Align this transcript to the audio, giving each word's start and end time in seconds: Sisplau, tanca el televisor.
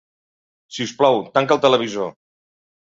Sisplau, 0.79 1.21
tanca 1.37 1.59
el 1.59 1.63
televisor. 1.69 2.13